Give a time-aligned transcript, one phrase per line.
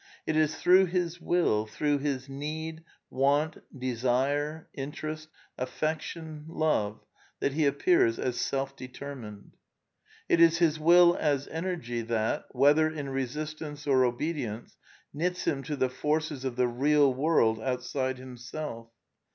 [0.25, 7.03] It is through his will, through his need, want, de sire, interest, affection, love,
[7.39, 9.51] that he appears as self deter mined.
[10.27, 14.75] It is his will as energy that, whether in resistance or obedience,
[15.13, 18.89] knits him to the forces of the" real" world outside himself.